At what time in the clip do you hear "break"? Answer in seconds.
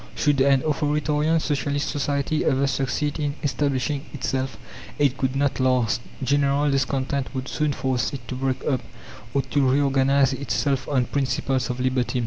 8.33-8.65